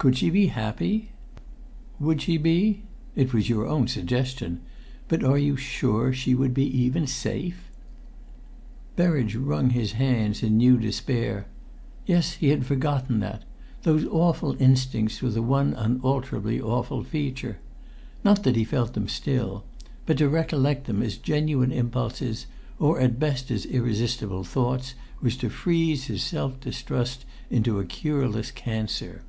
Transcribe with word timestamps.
Could 0.00 0.16
she 0.16 0.30
be 0.30 0.46
happy? 0.46 1.10
Would 1.98 2.22
she 2.22 2.38
be 2.38 2.84
it 3.14 3.34
was 3.34 3.50
your 3.50 3.66
own 3.66 3.86
suggestion 3.86 4.60
but 5.08 5.22
are 5.22 5.36
you 5.36 5.58
sure 5.58 6.10
she 6.10 6.34
would 6.34 6.54
be 6.54 6.64
even 6.64 7.06
safe?" 7.06 7.70
Berridge 8.96 9.34
wrung 9.34 9.68
his 9.68 9.92
hands 9.92 10.42
in 10.42 10.56
new 10.56 10.78
despair; 10.78 11.48
yes, 12.06 12.32
he 12.36 12.48
had 12.48 12.64
forgotten 12.64 13.20
that! 13.20 13.44
Those 13.82 14.06
awful 14.06 14.56
instincts 14.58 15.20
were 15.20 15.28
the 15.28 15.42
one 15.42 15.74
unalterably 15.74 16.58
awful 16.58 17.04
feature. 17.04 17.58
Not 18.24 18.42
that 18.44 18.56
he 18.56 18.64
felt 18.64 18.94
them 18.94 19.06
still; 19.06 19.64
but 20.06 20.16
to 20.16 20.30
recollect 20.30 20.86
them 20.86 21.02
as 21.02 21.18
genuine 21.18 21.72
impulses, 21.72 22.46
or 22.78 23.00
at 23.00 23.18
best 23.20 23.50
as 23.50 23.66
irresistible 23.66 24.44
thoughts, 24.44 24.94
was 25.20 25.36
to 25.36 25.50
freeze 25.50 26.04
his 26.06 26.22
self 26.22 26.58
distrust 26.58 27.26
into 27.50 27.78
a 27.78 27.84
cureless 27.84 28.50
cancer. 28.50 29.24